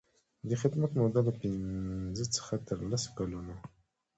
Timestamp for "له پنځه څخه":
1.27-2.53